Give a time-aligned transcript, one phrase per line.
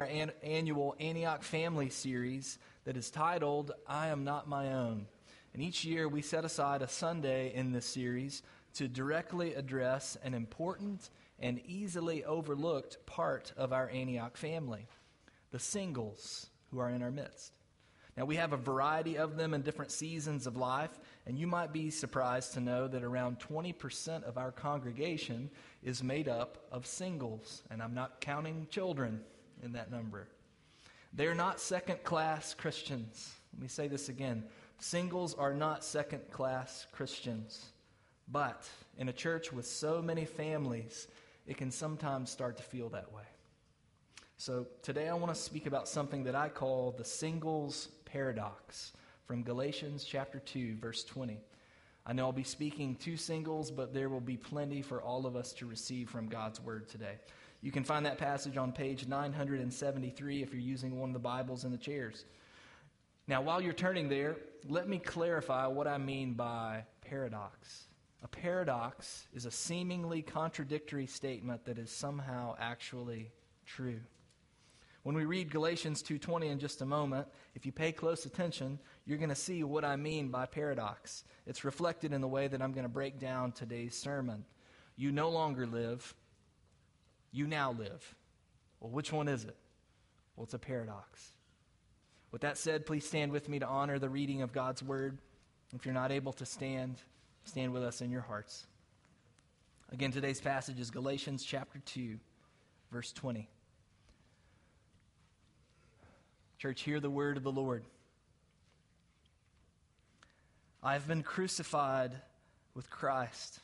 [0.00, 5.08] our an- annual Antioch Family series that is titled I Am Not My Own.
[5.52, 10.34] And each year we set aside a Sunday in this series to directly address an
[10.34, 14.86] important and easily overlooked part of our Antioch family
[15.50, 17.52] the singles who are in our midst.
[18.16, 20.96] Now, we have a variety of them in different seasons of life,
[21.26, 25.50] and you might be surprised to know that around 20% of our congregation
[25.82, 29.24] is made up of singles, and I'm not counting children
[29.62, 30.28] in that number.
[31.12, 33.32] They're not second class Christians.
[33.52, 34.44] Let me say this again.
[34.78, 37.66] Singles are not second class Christians.
[38.30, 38.68] But
[38.98, 41.08] in a church with so many families,
[41.46, 43.22] it can sometimes start to feel that way.
[44.36, 48.92] So today I want to speak about something that I call the singles paradox
[49.24, 51.40] from Galatians chapter 2, verse 20.
[52.06, 55.36] I know I'll be speaking to singles, but there will be plenty for all of
[55.36, 57.16] us to receive from God's word today.
[57.60, 61.64] You can find that passage on page 973 if you're using one of the Bibles
[61.64, 62.24] in the chairs.
[63.26, 64.36] Now, while you're turning there,
[64.68, 67.88] let me clarify what I mean by paradox.
[68.22, 73.30] A paradox is a seemingly contradictory statement that is somehow actually
[73.66, 74.00] true.
[75.02, 79.18] When we read Galatians 2:20 in just a moment, if you pay close attention, you're
[79.18, 81.24] going to see what I mean by paradox.
[81.46, 84.44] It's reflected in the way that I'm going to break down today's sermon.
[84.96, 86.14] You no longer live,
[87.32, 88.14] you now live.
[88.80, 89.56] Well, which one is it?
[90.36, 91.32] Well, it's a paradox.
[92.30, 95.18] With that said, please stand with me to honor the reading of God's word.
[95.74, 96.96] If you're not able to stand,
[97.44, 98.66] stand with us in your hearts.
[99.90, 102.18] Again, today's passage is Galatians chapter 2,
[102.92, 103.48] verse 20.
[106.58, 107.84] Church, hear the word of the Lord.
[110.82, 112.12] I have been crucified
[112.74, 113.60] with Christ.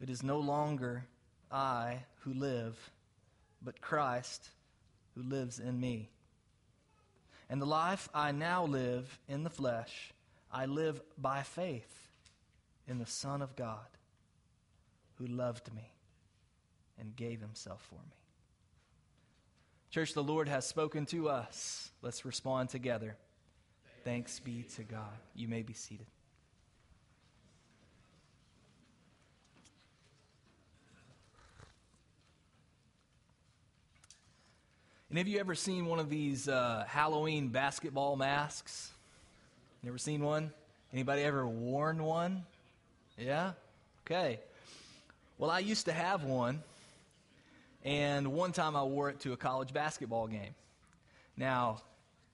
[0.00, 1.04] It is no longer
[1.50, 2.90] I who live,
[3.62, 4.48] but Christ
[5.14, 6.10] who lives in me.
[7.50, 10.12] And the life I now live in the flesh,
[10.52, 12.08] I live by faith
[12.86, 13.86] in the Son of God
[15.16, 15.90] who loved me
[16.98, 18.16] and gave himself for me.
[19.90, 21.90] Church, the Lord has spoken to us.
[22.02, 23.16] Let's respond together.
[24.04, 25.16] Thanks be to God.
[25.34, 26.06] You may be seated.
[35.18, 38.92] And have you ever seen one of these uh, Halloween basketball masks?
[39.82, 40.52] Never seen one?
[40.92, 42.44] Anybody ever worn one?
[43.18, 43.54] Yeah?
[44.06, 44.38] Okay.
[45.36, 46.62] Well, I used to have one,
[47.84, 50.54] and one time I wore it to a college basketball game.
[51.36, 51.82] Now,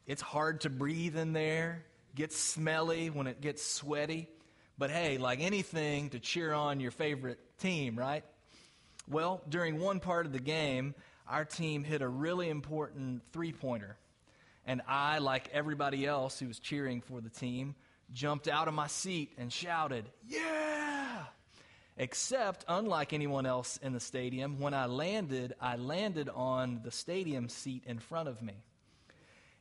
[0.06, 1.82] it's hard to breathe in there,
[2.14, 4.28] gets smelly when it gets sweaty,
[4.76, 8.24] but hey, like anything to cheer on your favorite team, right?
[9.08, 10.94] Well, during one part of the game,
[11.28, 13.96] our team hit a really important three pointer.
[14.66, 17.74] And I, like everybody else who was cheering for the team,
[18.12, 21.24] jumped out of my seat and shouted, Yeah!
[21.96, 27.48] Except, unlike anyone else in the stadium, when I landed, I landed on the stadium
[27.48, 28.54] seat in front of me.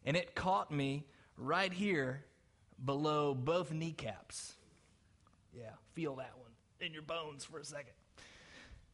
[0.04, 1.06] And it caught me
[1.38, 2.24] right here
[2.84, 4.54] below both kneecaps.
[5.54, 6.52] Yeah, feel that one
[6.84, 7.94] in your bones for a second.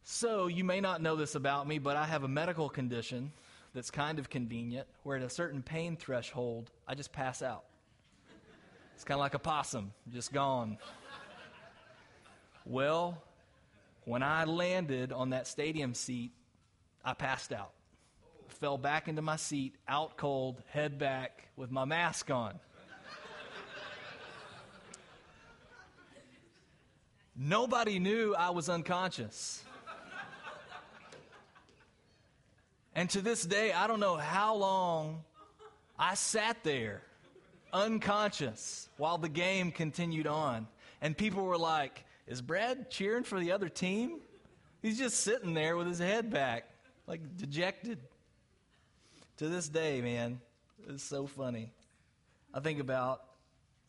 [0.02, 3.32] So, you may not know this about me, but I have a medical condition
[3.74, 7.64] that's kind of convenient where at a certain pain threshold, I just pass out.
[8.94, 10.78] It's kind of like a possum, just gone.
[12.66, 13.22] Well,
[14.04, 16.32] when I landed on that stadium seat,
[17.04, 17.72] I passed out.
[18.48, 22.58] Fell back into my seat, out cold, head back, with my mask on.
[27.36, 29.64] Nobody knew I was unconscious.
[33.00, 35.24] And to this day, I don't know how long
[35.98, 37.00] I sat there
[37.72, 40.68] unconscious while the game continued on.
[41.00, 44.20] And people were like, Is Brad cheering for the other team?
[44.82, 46.68] He's just sitting there with his head back,
[47.06, 48.00] like dejected.
[49.38, 50.38] To this day, man,
[50.86, 51.72] it's so funny.
[52.52, 53.22] I think about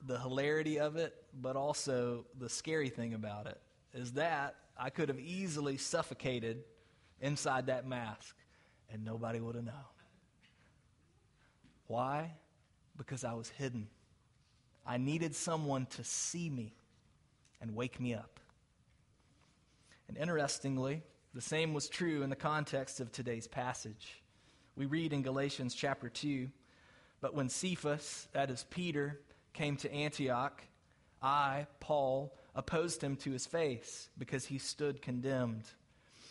[0.07, 3.59] the hilarity of it, but also the scary thing about it
[3.93, 6.63] is that I could have easily suffocated
[7.19, 8.37] inside that mask
[8.91, 9.75] and nobody would have known.
[11.87, 12.31] Why?
[12.97, 13.87] Because I was hidden.
[14.85, 16.73] I needed someone to see me
[17.61, 18.39] and wake me up.
[20.07, 21.03] And interestingly,
[21.33, 24.21] the same was true in the context of today's passage.
[24.75, 26.49] We read in Galatians chapter 2
[27.21, 29.19] But when Cephas, that is Peter,
[29.53, 30.61] came to Antioch,
[31.21, 35.65] I, Paul, opposed him to his face because he stood condemned.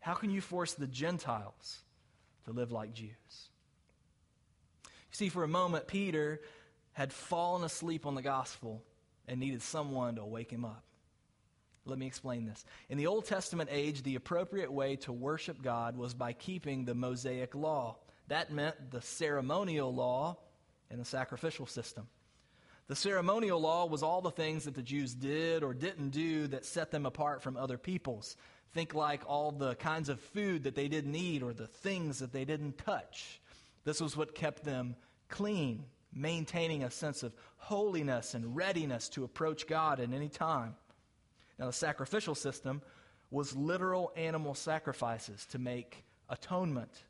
[0.00, 1.78] how can you force the Gentiles
[2.44, 3.08] to live like Jews?
[4.84, 6.40] You see, for a moment, Peter
[6.92, 8.82] had fallen asleep on the gospel
[9.26, 10.84] and needed someone to wake him up.
[11.84, 12.64] Let me explain this.
[12.88, 16.94] In the Old Testament age, the appropriate way to worship God was by keeping the
[16.94, 17.96] Mosaic law.
[18.28, 20.36] That meant the ceremonial law
[20.90, 22.06] and the sacrificial system.
[22.88, 26.64] The ceremonial law was all the things that the Jews did or didn't do that
[26.64, 28.36] set them apart from other peoples.
[28.72, 32.32] Think like all the kinds of food that they didn't eat or the things that
[32.32, 33.40] they didn't touch.
[33.84, 34.96] This was what kept them
[35.28, 40.74] clean, maintaining a sense of holiness and readiness to approach God at any time.
[41.58, 42.82] Now, the sacrificial system
[43.30, 47.02] was literal animal sacrifices to make atonement.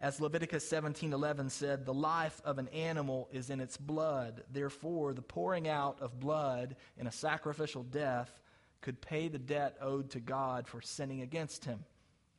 [0.00, 4.44] As Leviticus 17:11 said, "The life of an animal is in its blood.
[4.50, 8.40] Therefore, the pouring out of blood in a sacrificial death
[8.86, 11.80] could pay the debt owed to God for sinning against him.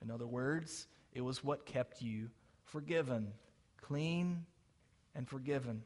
[0.02, 2.30] In other words, it was what kept you
[2.64, 3.34] forgiven,
[3.82, 4.46] clean
[5.14, 5.82] and forgiven.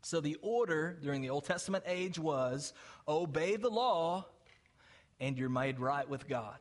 [0.00, 2.72] So the order during the Old Testament age was
[3.06, 4.24] obey the law
[5.20, 6.56] and you're made right with God.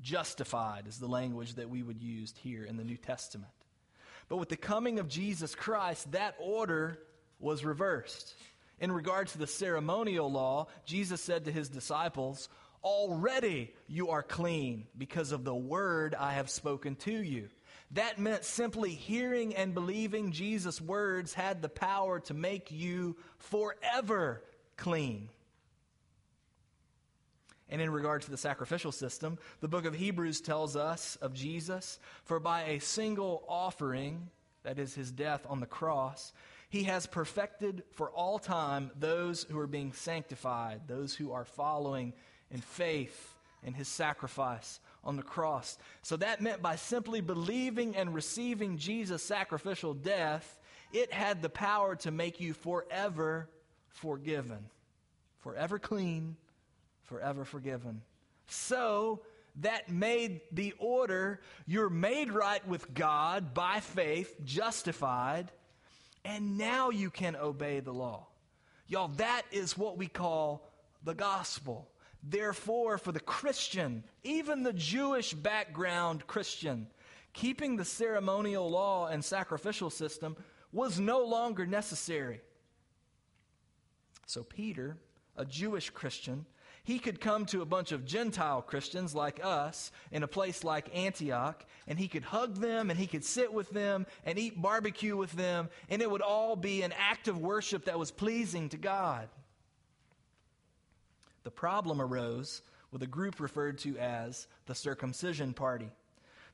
[0.00, 3.50] Justified is the language that we would use here in the New Testament.
[4.28, 7.00] But with the coming of Jesus Christ, that order
[7.40, 8.36] was reversed.
[8.80, 12.48] In regard to the ceremonial law, Jesus said to his disciples,
[12.82, 17.50] Already you are clean because of the word I have spoken to you.
[17.92, 24.42] That meant simply hearing and believing Jesus' words had the power to make you forever
[24.76, 25.28] clean.
[27.68, 31.98] And in regard to the sacrificial system, the book of Hebrews tells us of Jesus,
[32.24, 34.28] for by a single offering,
[34.62, 36.32] that is his death on the cross,
[36.70, 42.14] he has perfected for all time those who are being sanctified, those who are following
[42.50, 43.34] in faith
[43.64, 45.76] in his sacrifice on the cross.
[46.02, 50.58] So that meant by simply believing and receiving Jesus' sacrificial death,
[50.92, 53.50] it had the power to make you forever
[53.88, 54.64] forgiven,
[55.40, 56.36] forever clean,
[57.02, 58.02] forever forgiven.
[58.46, 59.22] So
[59.56, 65.50] that made the order you're made right with God by faith, justified
[66.24, 68.26] and now you can obey the law.
[68.86, 70.68] Y'all, that is what we call
[71.04, 71.88] the gospel.
[72.22, 76.88] Therefore, for the Christian, even the Jewish background Christian,
[77.32, 80.36] keeping the ceremonial law and sacrificial system
[80.72, 82.40] was no longer necessary.
[84.26, 84.96] So, Peter,
[85.36, 86.44] a Jewish Christian,
[86.84, 90.94] he could come to a bunch of Gentile Christians like us in a place like
[90.96, 95.16] Antioch, and he could hug them, and he could sit with them, and eat barbecue
[95.16, 98.76] with them, and it would all be an act of worship that was pleasing to
[98.76, 99.28] God.
[101.42, 105.90] The problem arose with a group referred to as the circumcision party.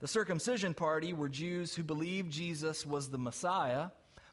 [0.00, 3.88] The circumcision party were Jews who believed Jesus was the Messiah,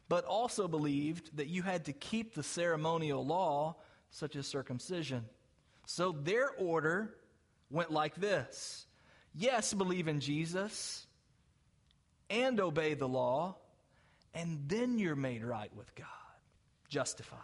[0.08, 3.76] but also believed that you had to keep the ceremonial law,
[4.10, 5.24] such as circumcision.
[5.86, 7.14] So their order
[7.70, 8.86] went like this
[9.34, 11.06] Yes, believe in Jesus
[12.30, 13.56] and obey the law,
[14.32, 16.06] and then you're made right with God,
[16.88, 17.40] justified.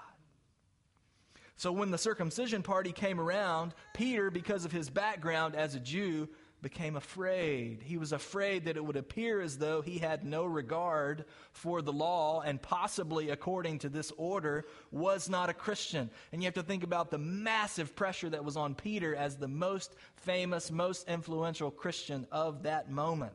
[1.57, 6.29] So when the circumcision party came around, Peter, because of his background as a Jew,
[6.63, 7.83] became afraid.
[7.83, 11.93] He was afraid that it would appear as though he had no regard for the
[11.93, 16.11] law and possibly, according to this order, was not a Christian.
[16.33, 19.49] And you have to think about the massive pressure that was on Peter as the
[19.49, 23.33] most famous, most influential Christian of that moment.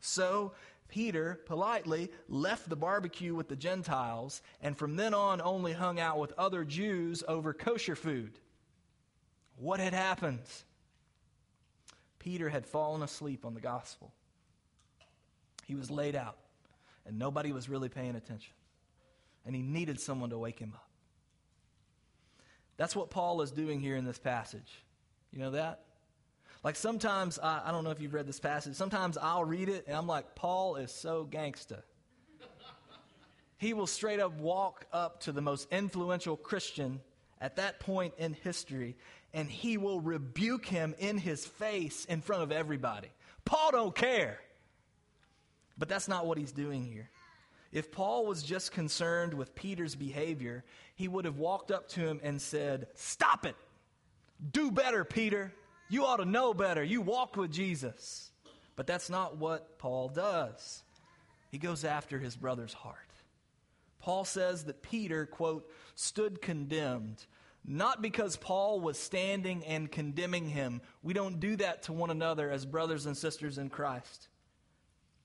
[0.00, 0.52] So,
[0.88, 6.18] Peter politely left the barbecue with the Gentiles and from then on only hung out
[6.18, 8.38] with other Jews over kosher food.
[9.56, 10.40] What had happened?
[12.22, 14.12] Peter had fallen asleep on the gospel.
[15.66, 16.38] He was laid out,
[17.04, 18.54] and nobody was really paying attention.
[19.44, 20.88] And he needed someone to wake him up.
[22.76, 24.84] That's what Paul is doing here in this passage.
[25.32, 25.80] You know that?
[26.62, 29.84] Like sometimes, I, I don't know if you've read this passage, sometimes I'll read it
[29.88, 31.82] and I'm like, Paul is so gangsta.
[33.58, 37.00] he will straight up walk up to the most influential Christian
[37.40, 38.96] at that point in history,
[39.34, 43.08] and he will rebuke him in his face in front of everybody.
[43.44, 44.38] Paul don't care.
[45.78, 47.10] But that's not what he's doing here.
[47.72, 52.20] If Paul was just concerned with Peter's behavior, he would have walked up to him
[52.22, 53.56] and said, Stop it!
[54.52, 55.52] Do better, Peter.
[55.88, 56.84] You ought to know better.
[56.84, 58.30] You walked with Jesus.
[58.76, 60.82] But that's not what Paul does.
[61.50, 62.96] He goes after his brother's heart.
[64.00, 67.24] Paul says that Peter, quote, stood condemned,
[67.64, 70.80] not because Paul was standing and condemning him.
[71.02, 74.28] We don't do that to one another as brothers and sisters in Christ.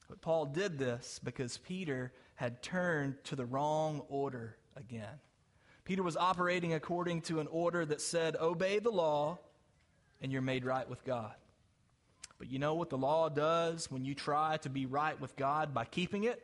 [0.07, 5.19] But Paul did this because Peter had turned to the wrong order again.
[5.83, 9.39] Peter was operating according to an order that said, Obey the law,
[10.21, 11.33] and you're made right with God.
[12.37, 15.73] But you know what the law does when you try to be right with God
[15.73, 16.41] by keeping it?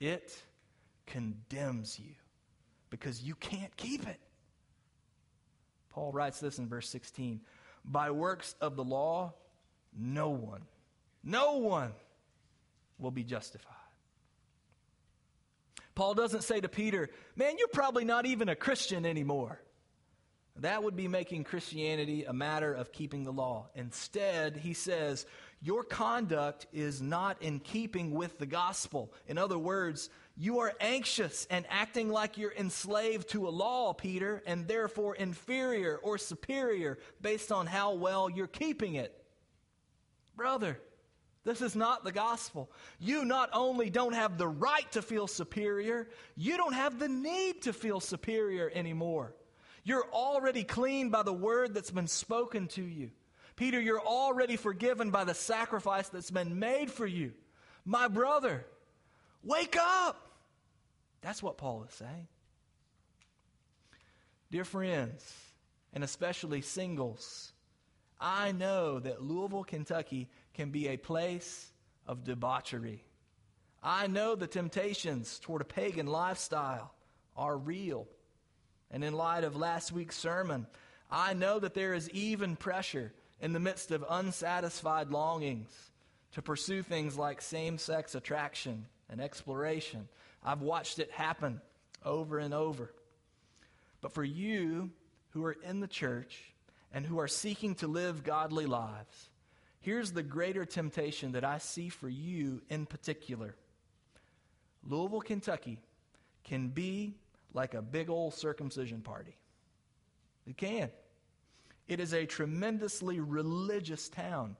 [0.00, 0.36] It
[1.06, 2.14] condemns you
[2.90, 4.18] because you can't keep it.
[5.96, 7.40] Paul writes this in verse 16
[7.82, 9.32] By works of the law,
[9.98, 10.60] no one,
[11.24, 11.92] no one
[12.98, 13.72] will be justified.
[15.94, 19.58] Paul doesn't say to Peter, Man, you're probably not even a Christian anymore.
[20.56, 23.68] That would be making Christianity a matter of keeping the law.
[23.74, 25.24] Instead, he says,
[25.62, 29.12] Your conduct is not in keeping with the gospel.
[29.26, 34.42] In other words, you are anxious and acting like you're enslaved to a law, Peter,
[34.46, 39.24] and therefore inferior or superior based on how well you're keeping it.
[40.36, 40.78] Brother,
[41.44, 42.70] this is not the gospel.
[42.98, 47.62] You not only don't have the right to feel superior, you don't have the need
[47.62, 49.34] to feel superior anymore.
[49.84, 53.10] You're already clean by the word that's been spoken to you.
[53.56, 57.32] Peter, you're already forgiven by the sacrifice that's been made for you.
[57.84, 58.66] My brother,
[59.42, 60.28] wake up.
[61.22, 62.28] That's what Paul is saying.
[64.50, 65.34] Dear friends,
[65.94, 67.52] and especially singles,
[68.20, 71.72] I know that Louisville, Kentucky can be a place
[72.06, 73.02] of debauchery.
[73.82, 76.92] I know the temptations toward a pagan lifestyle
[77.36, 78.06] are real.
[78.90, 80.66] And in light of last week's sermon,
[81.10, 85.70] I know that there is even pressure in the midst of unsatisfied longings
[86.32, 90.08] to pursue things like same sex attraction and exploration.
[90.44, 91.60] I've watched it happen
[92.04, 92.92] over and over.
[94.00, 94.90] But for you
[95.30, 96.38] who are in the church
[96.92, 99.30] and who are seeking to live godly lives,
[99.80, 103.56] here's the greater temptation that I see for you in particular.
[104.88, 105.78] Louisville, Kentucky
[106.44, 107.14] can be
[107.52, 109.36] like a big old circumcision party.
[110.46, 110.90] It can.
[111.88, 114.56] It is a tremendously religious town.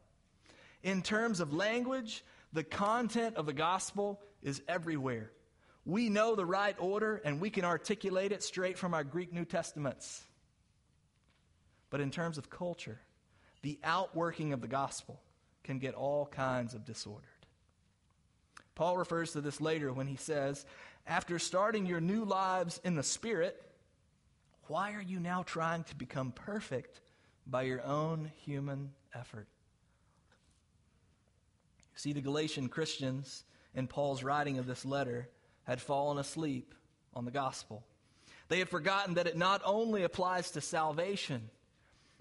[0.82, 5.32] In terms of language, the content of the gospel is everywhere.
[5.84, 9.44] We know the right order and we can articulate it straight from our Greek New
[9.44, 10.22] Testaments.
[11.90, 13.00] But in terms of culture,
[13.62, 15.20] the outworking of the gospel
[15.64, 17.28] can get all kinds of disordered.
[18.74, 20.66] Paul refers to this later when he says,
[21.06, 23.60] after starting your new lives in the Spirit,
[24.68, 27.00] why are you now trying to become perfect
[27.46, 29.46] by your own human effort?
[31.94, 35.28] See, the Galatian Christians in Paul's writing of this letter
[35.64, 36.74] had fallen asleep
[37.14, 37.84] on the gospel.
[38.48, 41.50] They had forgotten that it not only applies to salvation,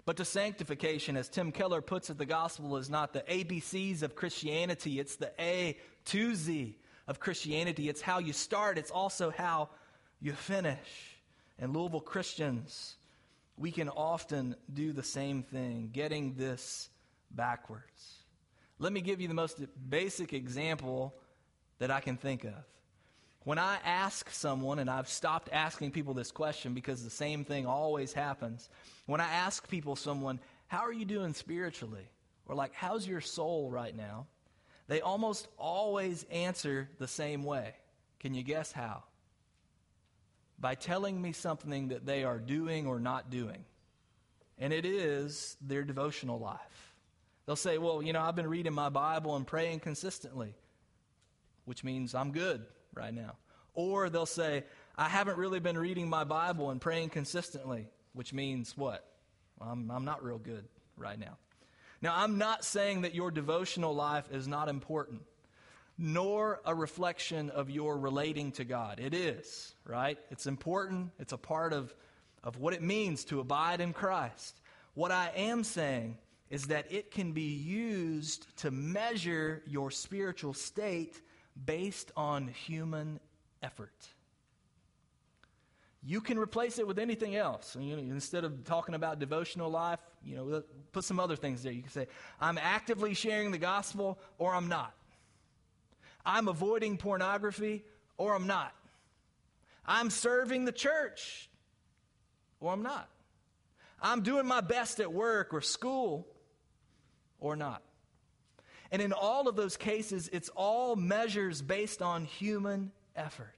[0.04, 1.16] but to sanctification.
[1.16, 5.32] As Tim Keller puts it, the gospel is not the ABCs of Christianity, it's the
[5.38, 7.88] A to Z of Christianity.
[7.88, 9.68] It's how you start, it's also how
[10.20, 11.18] you finish.
[11.58, 12.96] And Louisville Christians,
[13.56, 16.90] we can often do the same thing, getting this
[17.30, 18.16] backwards.
[18.78, 19.58] Let me give you the most
[19.88, 21.14] basic example
[21.78, 22.54] that I can think of.
[23.44, 27.64] When I ask someone, and I've stopped asking people this question because the same thing
[27.64, 28.68] always happens.
[29.06, 32.08] When I ask people, someone, how are you doing spiritually?
[32.46, 34.26] Or like, how's your soul right now?
[34.88, 37.74] They almost always answer the same way.
[38.18, 39.04] Can you guess how?
[40.58, 43.64] By telling me something that they are doing or not doing.
[44.58, 46.94] And it is their devotional life.
[47.44, 50.54] They'll say, Well, you know, I've been reading my Bible and praying consistently,
[51.64, 53.36] which means I'm good right now.
[53.74, 54.64] Or they'll say,
[54.96, 59.04] I haven't really been reading my Bible and praying consistently, which means what?
[59.60, 60.64] I'm, I'm not real good
[60.96, 61.36] right now.
[62.02, 65.22] Now, I'm not saying that your devotional life is not important,
[65.98, 69.00] nor a reflection of your relating to God.
[69.00, 70.18] It is, right?
[70.30, 71.94] It's important, it's a part of,
[72.42, 74.60] of what it means to abide in Christ.
[74.94, 76.18] What I am saying
[76.50, 81.20] is that it can be used to measure your spiritual state
[81.64, 83.18] based on human
[83.62, 84.08] effort.
[86.06, 87.76] you can replace it with anything else.
[87.78, 90.62] You know, instead of talking about devotional life, you know,
[90.92, 91.72] put some other things there.
[91.72, 92.06] You can say,
[92.40, 94.94] I'm actively sharing the gospel or I'm not.
[96.26, 97.84] I'm avoiding pornography
[98.18, 98.74] or I'm not.
[99.86, 101.48] I'm serving the church
[102.60, 103.08] or I'm not.
[104.02, 106.26] I'm doing my best at work or school
[107.38, 107.82] or not.
[108.90, 113.54] And in all of those cases, it's all measures based on human effort.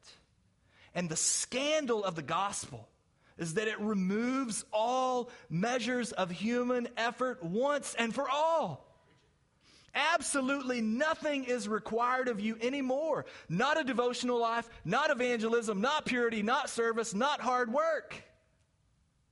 [0.95, 2.89] And the scandal of the gospel
[3.37, 8.88] is that it removes all measures of human effort once and for all.
[9.99, 13.27] Absolutely nothing is required of you anymore.
[13.49, 18.15] Not a devotional life, not evangelism, not purity, not service, not hard work.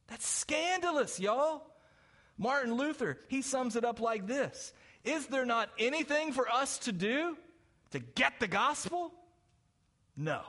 [0.09, 1.63] That's scandalous, y'all.
[2.37, 4.73] Martin Luther, he sums it up like this
[5.05, 7.37] Is there not anything for us to do
[7.93, 9.13] to get the gospel?
[10.17, 10.41] No,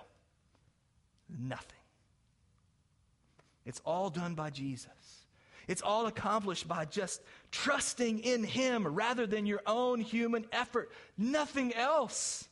[1.29, 1.77] nothing.
[3.67, 5.26] It's all done by Jesus.
[5.67, 7.21] It's all accomplished by just
[7.51, 10.91] trusting in Him rather than your own human effort.
[11.17, 12.47] Nothing else.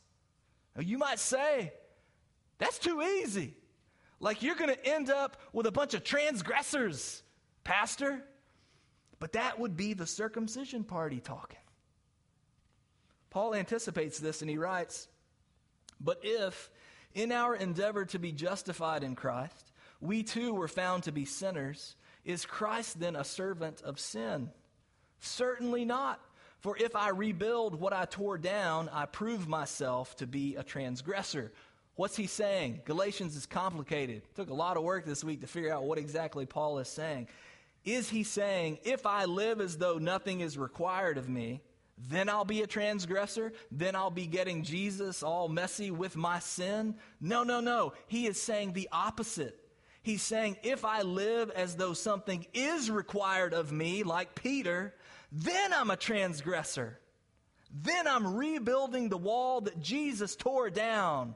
[0.74, 1.72] Now, you might say,
[2.58, 3.54] that's too easy.
[4.20, 7.22] Like you're going to end up with a bunch of transgressors,
[7.64, 8.22] Pastor.
[9.18, 11.58] But that would be the circumcision party talking.
[13.30, 15.08] Paul anticipates this and he writes,
[16.00, 16.70] But if,
[17.14, 21.96] in our endeavor to be justified in Christ, we too were found to be sinners,
[22.26, 24.50] is Christ then a servant of sin?
[25.20, 26.20] Certainly not.
[26.58, 31.52] For if I rebuild what I tore down, I prove myself to be a transgressor.
[31.94, 32.80] What's he saying?
[32.84, 34.16] Galatians is complicated.
[34.16, 36.88] It took a lot of work this week to figure out what exactly Paul is
[36.88, 37.28] saying.
[37.84, 41.62] Is he saying, if I live as though nothing is required of me,
[41.96, 43.52] then I'll be a transgressor?
[43.70, 46.96] Then I'll be getting Jesus all messy with my sin?
[47.20, 47.92] No, no, no.
[48.08, 49.56] He is saying the opposite.
[50.06, 54.94] He's saying, if I live as though something is required of me, like Peter,
[55.32, 57.00] then I'm a transgressor.
[57.74, 61.34] Then I'm rebuilding the wall that Jesus tore down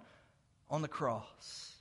[0.71, 1.75] on the cross.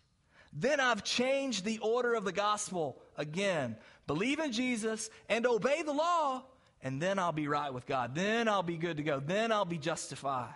[0.51, 3.75] Then I've changed the order of the gospel again.
[4.07, 6.41] Believe in Jesus and obey the law,
[6.81, 8.15] and then I'll be right with God.
[8.15, 9.19] Then I'll be good to go.
[9.19, 10.55] Then I'll be justified.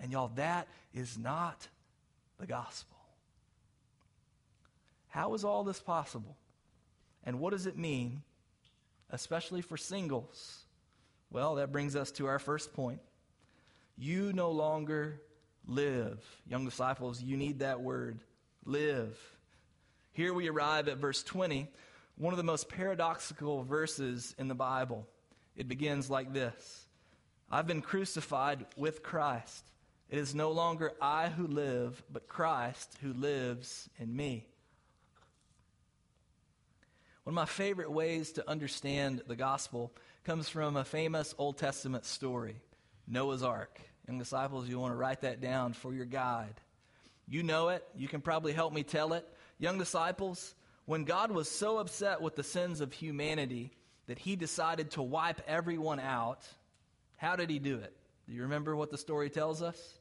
[0.00, 1.68] And y'all, that is not
[2.40, 2.93] the gospel.
[5.14, 6.36] How is all this possible?
[7.22, 8.22] And what does it mean,
[9.10, 10.64] especially for singles?
[11.30, 12.98] Well, that brings us to our first point.
[13.96, 15.20] You no longer
[15.68, 16.20] live.
[16.48, 18.18] Young disciples, you need that word
[18.64, 19.16] live.
[20.10, 21.68] Here we arrive at verse 20,
[22.16, 25.06] one of the most paradoxical verses in the Bible.
[25.54, 26.86] It begins like this
[27.52, 29.64] I've been crucified with Christ.
[30.10, 34.48] It is no longer I who live, but Christ who lives in me.
[37.24, 39.90] One of my favorite ways to understand the gospel
[40.24, 42.56] comes from a famous Old Testament story
[43.08, 43.80] Noah's Ark.
[44.06, 46.60] Young disciples, you want to write that down for your guide.
[47.26, 47.82] You know it.
[47.96, 49.26] You can probably help me tell it.
[49.58, 53.72] Young disciples, when God was so upset with the sins of humanity
[54.06, 56.46] that he decided to wipe everyone out,
[57.16, 57.96] how did he do it?
[58.28, 59.98] Do you remember what the story tells us?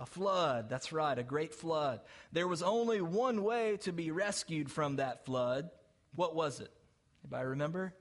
[0.00, 2.00] A flood, that's right, a great flood.
[2.32, 5.68] There was only one way to be rescued from that flood.
[6.16, 6.70] What was it?
[7.22, 7.94] Anybody remember?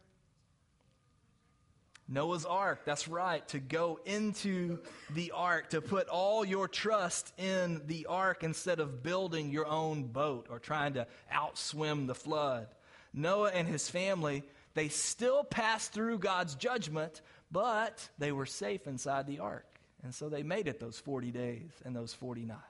[2.07, 4.79] Noah's ark, that's right, to go into
[5.13, 10.05] the ark, to put all your trust in the ark instead of building your own
[10.05, 12.67] boat or trying to outswim the flood.
[13.13, 19.27] Noah and his family, they still passed through God's judgment, but they were safe inside
[19.27, 19.68] the ark.
[20.03, 22.61] And so they made it those 40 days and those 40 nights.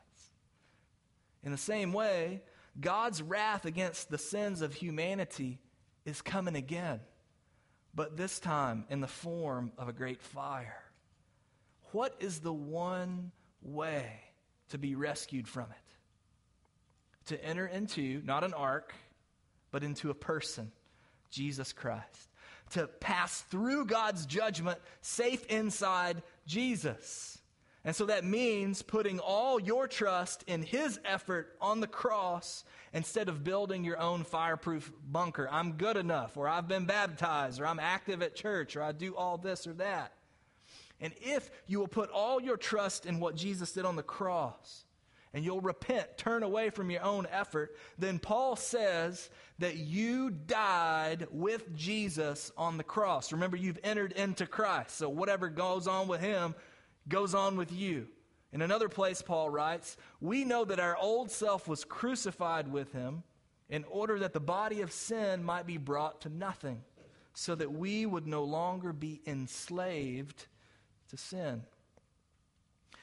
[1.44, 2.42] In the same way,
[2.80, 5.60] God's wrath against the sins of humanity
[6.06, 7.00] is coming again,
[7.94, 10.84] but this time in the form of a great fire.
[11.92, 14.22] What is the one way
[14.70, 17.28] to be rescued from it?
[17.28, 18.94] To enter into, not an ark,
[19.72, 20.72] but into a person,
[21.30, 22.30] Jesus Christ
[22.72, 27.38] to pass through God's judgment safe inside Jesus.
[27.86, 33.30] And so that means putting all your trust in His effort on the cross instead
[33.30, 35.48] of building your own fireproof bunker.
[35.50, 39.16] I'm good enough, or I've been baptized, or I'm active at church, or I do
[39.16, 40.12] all this or that.
[41.00, 44.84] And if you will put all your trust in what Jesus did on the cross,
[45.34, 51.28] and you'll repent, turn away from your own effort, then Paul says that you died
[51.32, 53.32] with Jesus on the cross.
[53.32, 54.98] Remember, you've entered into Christ.
[54.98, 56.56] So whatever goes on with him
[57.08, 58.08] goes on with you.
[58.52, 63.24] In another place, Paul writes, We know that our old self was crucified with him
[63.70, 66.82] in order that the body of sin might be brought to nothing,
[67.34, 70.48] so that we would no longer be enslaved
[71.10, 71.62] to sin.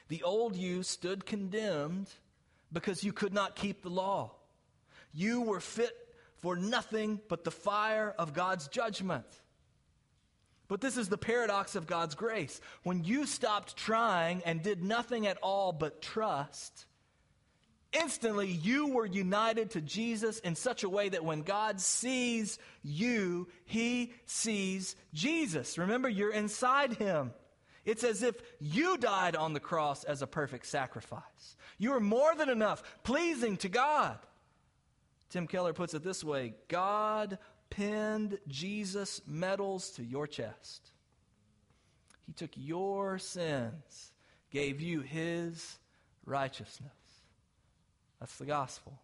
[0.07, 2.09] The old you stood condemned
[2.71, 4.31] because you could not keep the law.
[5.13, 5.95] You were fit
[6.37, 9.25] for nothing but the fire of God's judgment.
[10.67, 12.59] But this is the paradox of God's grace.
[12.83, 16.85] When you stopped trying and did nothing at all but trust,
[17.93, 23.47] instantly you were united to Jesus in such a way that when God sees you,
[23.65, 25.77] he sees Jesus.
[25.77, 27.31] Remember, you're inside him.
[27.87, 31.55] It's as if you died on the cross as a perfect sacrifice.
[31.77, 34.19] You are more than enough, pleasing to God.
[35.29, 37.37] Tim Keller puts it this way God
[37.69, 40.91] pinned Jesus' medals to your chest.
[42.25, 44.11] He took your sins,
[44.51, 45.77] gave you his
[46.25, 46.91] righteousness.
[48.19, 48.99] That's the gospel.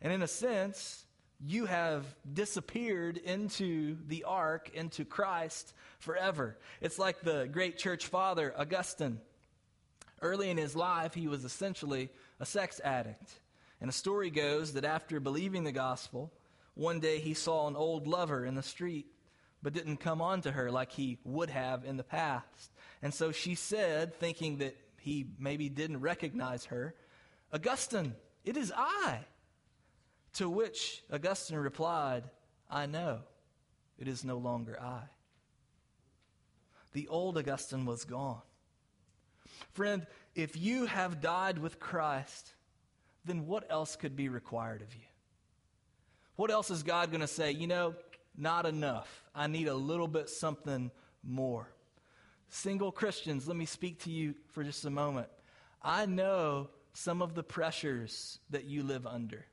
[0.00, 1.04] And in a sense,
[1.44, 6.56] you have disappeared into the ark, into Christ forever.
[6.80, 9.20] It's like the great church father, Augustine.
[10.20, 13.40] Early in his life, he was essentially a sex addict.
[13.80, 16.32] And a story goes that after believing the gospel,
[16.74, 19.06] one day he saw an old lover in the street,
[19.62, 22.70] but didn't come on to her like he would have in the past.
[23.02, 26.94] And so she said, thinking that he maybe didn't recognize her,
[27.52, 29.18] Augustine, it is I.
[30.34, 32.24] To which Augustine replied,
[32.70, 33.20] I know,
[33.98, 35.02] it is no longer I.
[36.92, 38.40] The old Augustine was gone.
[39.72, 42.52] Friend, if you have died with Christ,
[43.24, 45.02] then what else could be required of you?
[46.36, 47.52] What else is God going to say?
[47.52, 47.94] You know,
[48.36, 49.24] not enough.
[49.34, 50.90] I need a little bit something
[51.22, 51.68] more.
[52.48, 55.28] Single Christians, let me speak to you for just a moment.
[55.82, 59.46] I know some of the pressures that you live under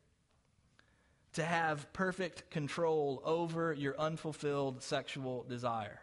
[1.34, 6.00] to have perfect control over your unfulfilled sexual desire,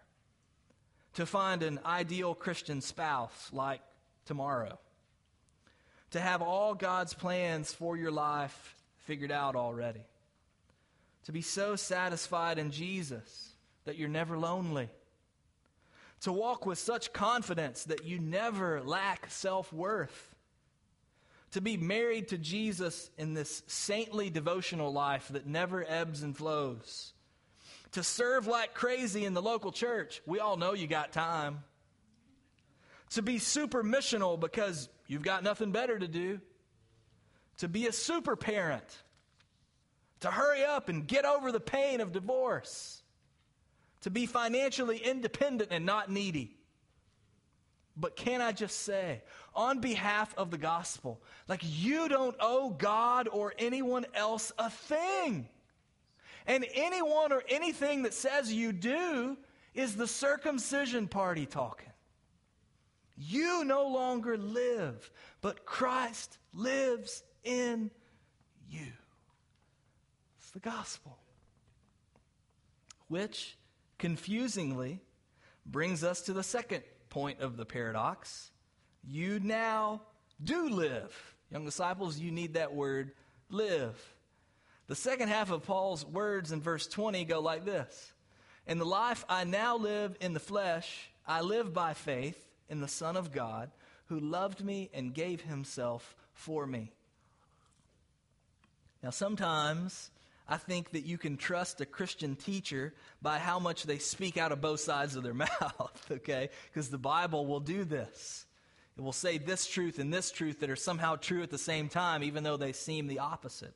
[1.14, 3.80] to find an ideal Christian spouse like
[4.24, 4.78] tomorrow,
[6.10, 10.04] to have all God's plans for your life figured out already.
[11.24, 13.50] To be so satisfied in Jesus
[13.84, 14.88] that you're never lonely,
[16.20, 20.35] to walk with such confidence that you never lack self worth,
[21.56, 27.14] to be married to Jesus in this saintly devotional life that never ebbs and flows,
[27.92, 30.20] to serve like crazy in the local church.
[30.26, 31.64] We all know you got time.
[33.12, 36.42] To be super missional because you've got nothing better to do.
[37.60, 38.84] To be a super parent
[40.20, 43.02] to hurry up and get over the pain of divorce,
[44.02, 46.55] to be financially independent and not needy.
[47.96, 49.22] But can I just say,
[49.54, 55.48] on behalf of the gospel, like you don't owe God or anyone else a thing.
[56.46, 59.38] And anyone or anything that says you do
[59.74, 61.90] is the circumcision party talking.
[63.16, 67.90] You no longer live, but Christ lives in
[68.68, 68.92] you
[70.38, 71.16] It's the gospel.
[73.08, 73.56] Which,
[73.98, 75.00] confusingly,
[75.64, 76.82] brings us to the second
[77.16, 78.50] point of the paradox.
[79.02, 80.02] You now
[80.44, 81.34] do live.
[81.50, 83.12] Young disciples, you need that word
[83.48, 83.98] live.
[84.86, 88.12] The second half of Paul's words in verse 20 go like this
[88.66, 92.86] In the life I now live in the flesh, I live by faith in the
[92.88, 93.70] Son of God
[94.08, 96.92] who loved me and gave himself for me.
[99.02, 100.10] Now, sometimes
[100.48, 104.52] I think that you can trust a Christian teacher by how much they speak out
[104.52, 106.50] of both sides of their mouth, okay?
[106.72, 108.46] Because the Bible will do this.
[108.96, 111.88] It will say this truth and this truth that are somehow true at the same
[111.88, 113.74] time, even though they seem the opposite.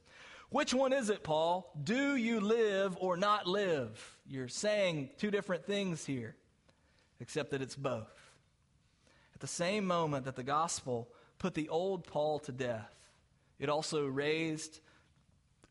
[0.48, 1.70] Which one is it, Paul?
[1.82, 4.18] Do you live or not live?
[4.26, 6.36] You're saying two different things here,
[7.20, 8.32] except that it's both.
[9.34, 12.94] At the same moment that the gospel put the old Paul to death,
[13.58, 14.80] it also raised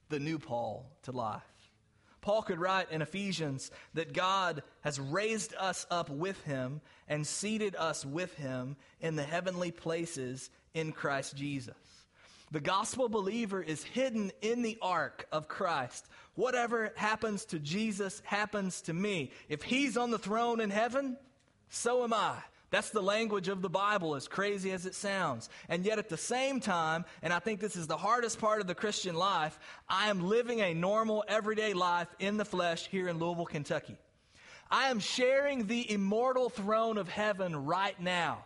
[0.10, 1.42] the new Paul to life.
[2.22, 7.76] Paul could write in Ephesians that God has raised us up with him and seated
[7.76, 11.76] us with him in the heavenly places in Christ Jesus.
[12.52, 16.08] The gospel believer is hidden in the ark of Christ.
[16.36, 19.32] Whatever happens to Jesus happens to me.
[19.48, 21.16] If he's on the throne in heaven,
[21.70, 22.38] so am I.
[22.72, 25.50] That's the language of the Bible, as crazy as it sounds.
[25.70, 28.68] And yet, at the same time, and I think this is the hardest part of
[28.68, 33.18] the Christian life, I am living a normal, everyday life in the flesh here in
[33.18, 33.98] Louisville, Kentucky.
[34.70, 38.46] I am sharing the immortal throne of heaven right now.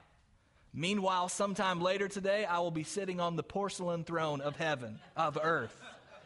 [0.73, 5.37] Meanwhile, sometime later today, I will be sitting on the porcelain throne of heaven, of
[5.41, 5.77] earth.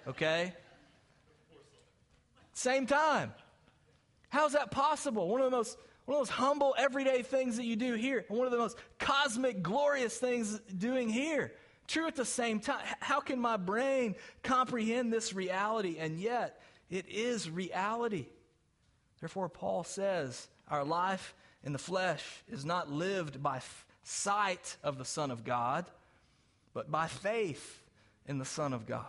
[0.08, 0.54] okay?
[2.54, 3.34] Same time.
[4.30, 5.28] How's that possible?
[5.28, 8.38] One of the most one of those humble, everyday things that you do here, and
[8.38, 11.52] one of the most cosmic, glorious things doing here.
[11.86, 12.80] True at the same time.
[13.02, 15.98] How can my brain comprehend this reality?
[16.00, 18.28] And yet, it is reality.
[19.20, 24.98] Therefore, Paul says, our life in the flesh is not lived by f- sight of
[24.98, 25.86] the Son of God,
[26.74, 27.84] but by faith
[28.26, 29.06] in the Son of God.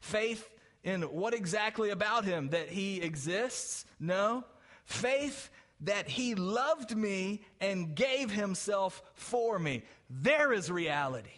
[0.00, 0.46] Faith
[0.84, 2.50] in what exactly about him?
[2.50, 3.86] That he exists?
[3.98, 4.44] No.
[4.84, 5.50] Faith
[5.82, 9.82] that he loved me and gave himself for me.
[10.10, 11.30] There is reality.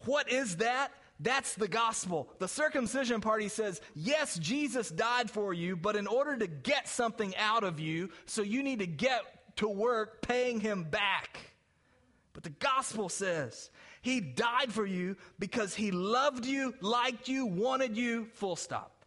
[0.00, 0.90] What is that?
[1.20, 2.28] That's the gospel.
[2.38, 7.34] The circumcision party says, yes, Jesus died for you, but in order to get something
[7.36, 9.22] out of you, so you need to get
[9.56, 11.38] to work paying him back.
[12.32, 17.96] But the gospel says, he died for you because he loved you, liked you, wanted
[17.96, 19.01] you, full stop.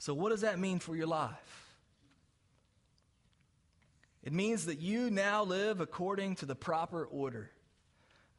[0.00, 1.76] So, what does that mean for your life?
[4.22, 7.50] It means that you now live according to the proper order,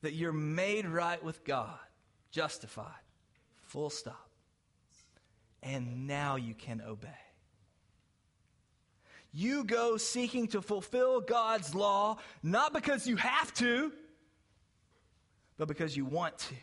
[0.01, 1.77] that you're made right with God,
[2.31, 2.87] justified,
[3.67, 4.29] full stop.
[5.61, 7.09] And now you can obey.
[9.31, 13.91] You go seeking to fulfill God's law, not because you have to,
[15.57, 16.55] but because you want to.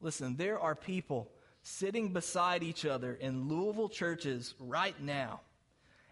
[0.00, 1.30] Listen, there are people
[1.66, 5.40] sitting beside each other in Louisville churches right now,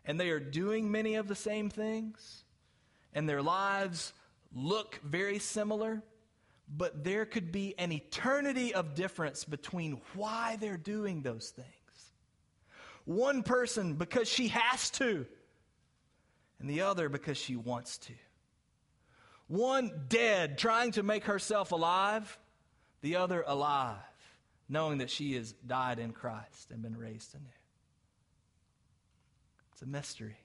[0.05, 2.43] and they are doing many of the same things,
[3.15, 4.13] and their lives
[4.53, 6.03] look very similar,
[6.77, 11.69] but there could be an eternity of difference between why they're doing those things.
[13.05, 15.25] One person because she has to,
[16.59, 18.13] and the other because she wants to.
[19.47, 22.39] One dead, trying to make herself alive,
[23.03, 24.03] the other alive
[24.69, 27.45] knowing that she has died in Christ and been raised anew.
[29.73, 30.37] It's a mystery,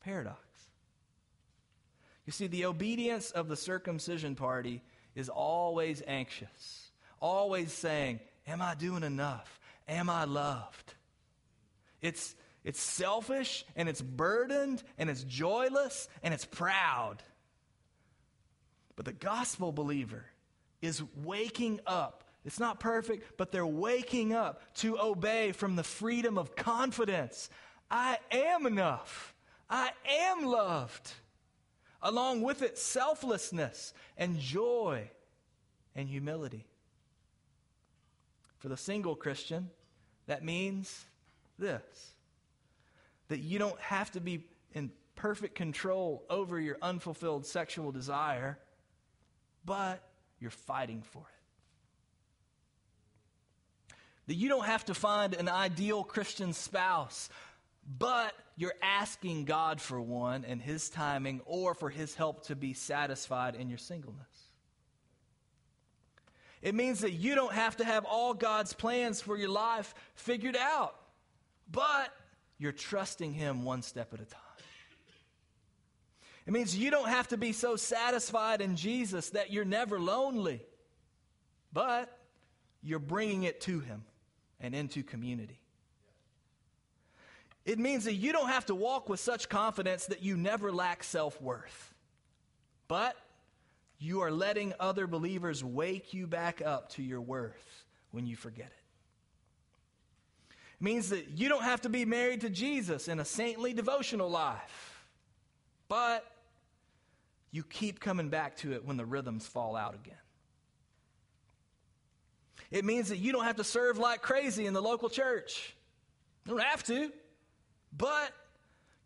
[0.00, 0.40] paradox.
[2.24, 4.82] You see, the obedience of the circumcision party
[5.14, 6.90] is always anxious,
[7.20, 9.60] always saying, Am I doing enough?
[9.88, 10.94] Am I loved?
[12.00, 17.22] It's, it's selfish and it's burdened and it's joyless and it's proud.
[18.94, 20.24] But the gospel believer
[20.80, 26.38] is waking up it's not perfect, but they're waking up to obey from the freedom
[26.38, 27.50] of confidence.
[27.90, 29.34] I am enough.
[29.68, 31.12] I am loved.
[32.00, 35.10] Along with it, selflessness and joy
[35.96, 36.64] and humility.
[38.58, 39.68] For the single Christian,
[40.26, 41.04] that means
[41.58, 42.12] this
[43.28, 48.56] that you don't have to be in perfect control over your unfulfilled sexual desire,
[49.64, 50.00] but
[50.38, 51.35] you're fighting for it
[54.26, 57.28] that you don't have to find an ideal Christian spouse,
[57.98, 62.72] but you're asking God for one and His timing or for His help to be
[62.72, 64.26] satisfied in your singleness.
[66.62, 70.56] It means that you don't have to have all God's plans for your life figured
[70.56, 70.96] out,
[71.70, 72.12] but
[72.58, 74.40] you're trusting Him one step at a time.
[76.46, 80.62] It means you don't have to be so satisfied in Jesus that you're never lonely,
[81.72, 82.16] but
[82.82, 84.04] you're bringing it to Him
[84.60, 85.60] and into community.
[87.64, 91.02] It means that you don't have to walk with such confidence that you never lack
[91.02, 91.94] self worth.
[92.88, 93.16] But
[93.98, 98.66] you are letting other believers wake you back up to your worth when you forget
[98.66, 100.54] it.
[100.80, 104.30] It means that you don't have to be married to Jesus in a saintly devotional
[104.30, 105.04] life.
[105.88, 106.24] But
[107.50, 110.14] you keep coming back to it when the rhythms fall out again.
[112.70, 115.74] It means that you don't have to serve like crazy in the local church.
[116.44, 117.10] You don't have to,
[117.96, 118.32] but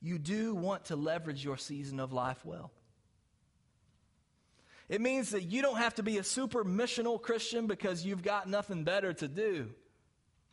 [0.00, 2.70] you do want to leverage your season of life well.
[4.88, 8.48] It means that you don't have to be a super missional Christian because you've got
[8.48, 9.70] nothing better to do,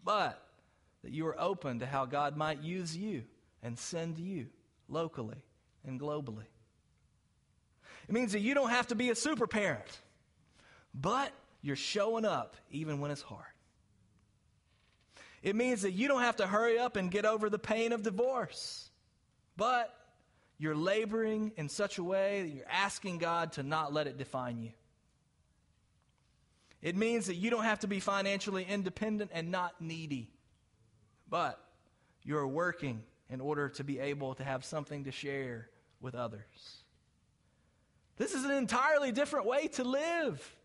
[0.04, 0.42] but
[1.04, 3.24] that you are open to how God might use you
[3.64, 4.48] and send you
[4.88, 5.42] locally
[5.86, 6.46] and globally.
[8.08, 10.00] It means that you don't have to be a super parent,
[10.94, 13.44] but you're showing up even when it's hard.
[15.44, 18.04] It means that you don't have to hurry up and get over the pain of
[18.04, 18.90] divorce,
[19.56, 19.94] but
[20.58, 24.58] you're laboring in such a way that you're asking God to not let it define
[24.58, 24.72] you.
[26.82, 30.32] It means that you don't have to be financially independent and not needy,
[31.30, 31.60] but
[32.24, 35.70] you're working in order to be able to have something to share
[36.02, 36.84] with others.
[38.18, 40.57] This is an entirely different way to live.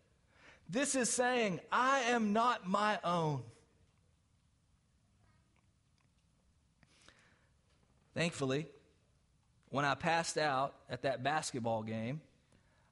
[0.73, 3.43] This is saying, I am not my own.
[8.15, 8.67] Thankfully,
[9.69, 12.23] when I passed out at that basketball game,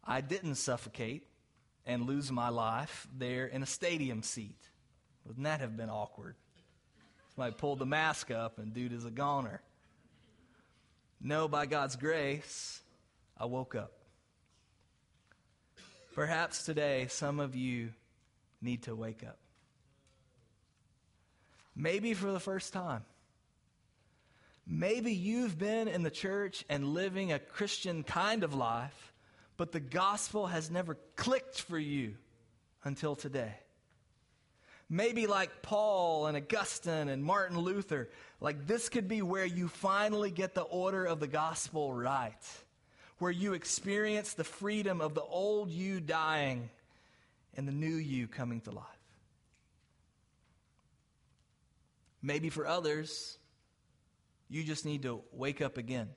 [0.05, 1.27] I didn't suffocate
[1.87, 4.61] and lose my life there in a stadium seat.
[5.25, 6.35] Wouldn't that have been awkward?
[7.35, 9.62] Somebody pulled the mask up and dude is a goner.
[11.19, 12.83] No, by God's grace,
[13.38, 13.99] I woke up.
[16.14, 17.90] Perhaps today some of you
[18.61, 19.38] need to wake up.
[21.75, 23.05] Maybe for the first time.
[24.66, 29.12] Maybe you've been in the church and living a Christian kind of life,
[29.57, 32.14] but the gospel has never clicked for you
[32.85, 33.55] until today.
[34.88, 40.31] Maybe like Paul and Augustine and Martin Luther, like this could be where you finally
[40.31, 42.35] get the order of the gospel right,
[43.20, 46.70] where you experience the freedom of the old you dying
[47.54, 48.87] and the new you coming to life.
[52.22, 53.38] Maybe for others,
[54.48, 56.09] you just need to wake up again.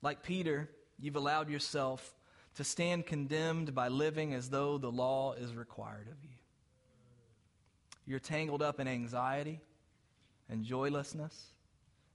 [0.00, 2.14] Like Peter, you've allowed yourself
[2.56, 6.36] to stand condemned by living as though the law is required of you.
[8.06, 9.60] You're tangled up in anxiety
[10.48, 11.48] and joylessness,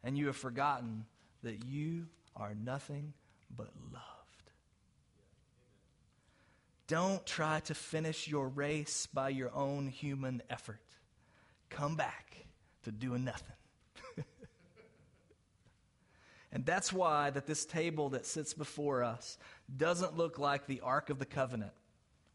[0.04, 1.06] and you have forgotten
[1.44, 3.14] that you are nothing
[3.56, 4.06] but loved.
[6.88, 10.82] Don't try to finish your race by your own human effort.
[11.70, 12.46] Come back
[12.84, 13.56] to doing nothing.
[16.52, 19.38] and that's why that this table that sits before us
[19.78, 21.72] doesn't look like the Ark of the Covenant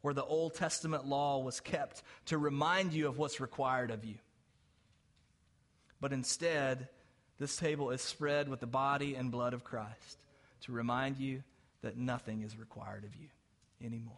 [0.07, 4.15] where the Old Testament law was kept to remind you of what's required of you.
[6.01, 6.89] But instead,
[7.39, 10.19] this table is spread with the body and blood of Christ
[10.63, 11.43] to remind you
[11.83, 13.29] that nothing is required of you
[13.85, 14.15] anymore.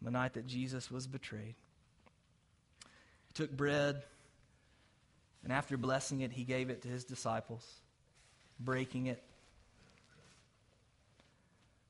[0.00, 1.54] On the night that Jesus was betrayed,
[3.28, 4.02] he took bread,
[5.44, 7.66] and after blessing it, he gave it to his disciples,
[8.58, 9.22] breaking it,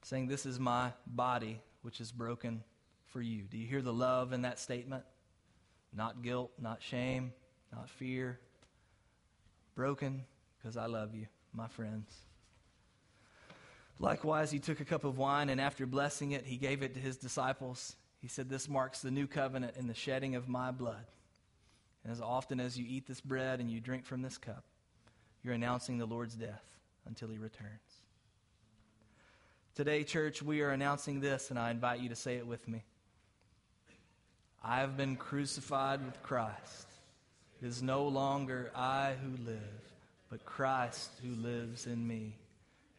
[0.02, 2.62] saying, This is my body which is broken
[3.06, 3.42] for you.
[3.42, 5.04] Do you hear the love in that statement?
[5.94, 7.32] Not guilt, not shame,
[7.72, 8.38] not fear.
[9.74, 10.24] Broken
[10.58, 12.14] because I love you, my friends.
[13.98, 17.00] Likewise, he took a cup of wine, and after blessing it, he gave it to
[17.00, 17.96] his disciples.
[18.20, 21.06] He said, This marks the new covenant in the shedding of my blood.
[22.02, 24.64] And as often as you eat this bread and you drink from this cup,
[25.42, 26.64] you're announcing the Lord's death
[27.06, 28.02] until he returns.
[29.74, 32.84] Today, church, we are announcing this, and I invite you to say it with me.
[34.62, 36.91] I have been crucified with Christ.
[37.62, 39.92] It is no longer I who live,
[40.28, 42.36] but Christ who lives in me.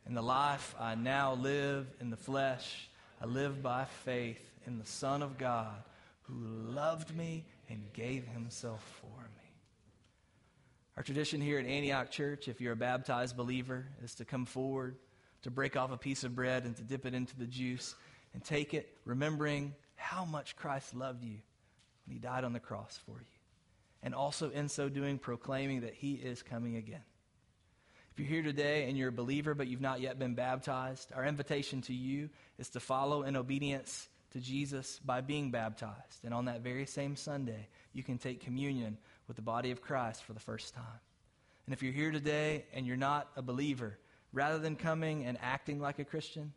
[0.08, 2.90] In the life I now live in the flesh,
[3.22, 5.84] I live by faith in the Son of God
[6.22, 9.50] who loved me and gave himself for me.
[10.96, 14.96] Our tradition here at Antioch Church, if you're a baptized believer, is to come forward
[15.42, 17.96] to break off a piece of bread and to dip it into the juice
[18.34, 21.40] and take it, remembering how much Christ loved you
[22.06, 23.33] when he died on the cross for you.
[24.04, 27.04] And also, in so doing, proclaiming that he is coming again.
[28.12, 31.26] If you're here today and you're a believer but you've not yet been baptized, our
[31.26, 36.24] invitation to you is to follow in obedience to Jesus by being baptized.
[36.24, 40.24] And on that very same Sunday, you can take communion with the body of Christ
[40.24, 41.00] for the first time.
[41.66, 43.98] And if you're here today and you're not a believer,
[44.32, 46.54] rather than coming and acting like a Christian,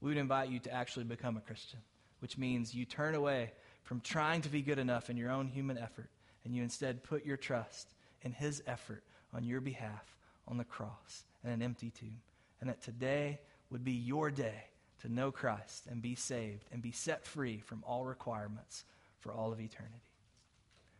[0.00, 1.78] we would invite you to actually become a Christian,
[2.18, 3.52] which means you turn away
[3.84, 6.10] from trying to be good enough in your own human effort
[6.44, 9.02] and you instead put your trust in His effort
[9.34, 10.16] on your behalf
[10.48, 12.20] on the cross and an empty tomb.
[12.60, 14.64] And that today would be your day
[15.02, 18.84] to know Christ and be saved and be set free from all requirements
[19.20, 19.94] for all of eternity.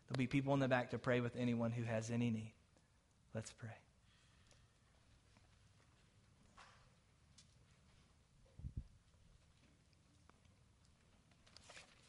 [0.08, 2.52] There'll be people in the back to pray with anyone who has any need.
[3.34, 3.68] Let's pray.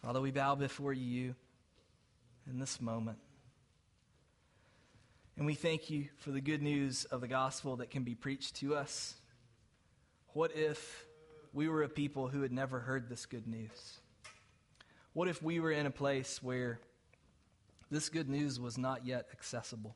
[0.02, 1.36] Father, we bow before you
[2.52, 3.18] in this moment.
[5.38, 8.58] And we thank you for the good news of the gospel that can be preached
[8.58, 9.16] to us.
[10.34, 11.06] What if
[11.54, 14.00] we were a people who had never heard this good news?
[15.14, 16.80] What if we were in a place where
[17.90, 19.96] this good news was not yet accessible?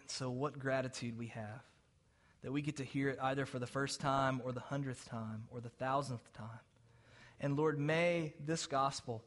[0.00, 1.62] And so, what gratitude we have
[2.42, 5.44] that we get to hear it either for the first time or the hundredth time
[5.50, 6.48] or the thousandth time.
[7.42, 9.24] And Lord, may this gospel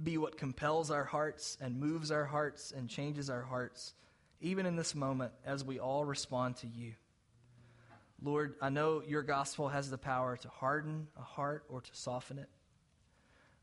[0.00, 3.94] be what compels our hearts and moves our hearts and changes our hearts,
[4.42, 6.92] even in this moment as we all respond to you.
[8.22, 12.38] Lord, I know your gospel has the power to harden a heart or to soften
[12.38, 12.48] it.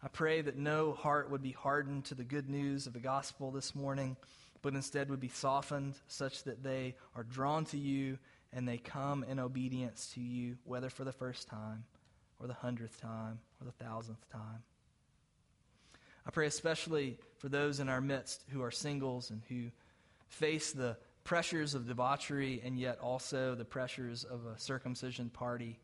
[0.04, 3.52] I pray that no heart would be hardened to the good news of the gospel
[3.52, 4.18] this morning,
[4.64, 8.18] but instead would be softened such that they are drawn to you
[8.52, 11.84] and they come in obedience to you, whether for the first time
[12.42, 14.64] or the hundredth time or the thousandth time.
[16.26, 19.72] I pray especially for those in our midst who are singles and who
[20.28, 25.80] face the pressures of debauchery and yet also the pressures of a circumcision party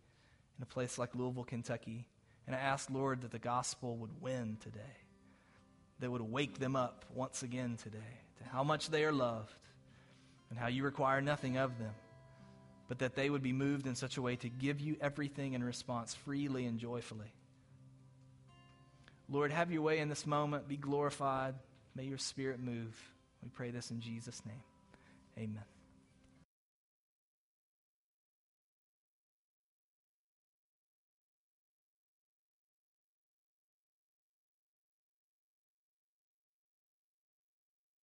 [0.58, 2.08] in a place like Louisville, Kentucky.
[2.46, 4.80] And I ask, Lord, that the gospel would win today,
[6.00, 7.98] that would wake them up once again today
[8.38, 9.54] to how much they are loved
[10.50, 11.94] and how you require nothing of them,
[12.88, 15.64] but that they would be moved in such a way to give you everything in
[15.64, 17.32] response freely and joyfully.
[19.30, 20.68] Lord, have your way in this moment.
[20.68, 21.56] Be glorified.
[21.96, 22.96] May your spirit move.
[23.44, 24.64] We pray this in Jesus' name.
[25.38, 25.77] Amen.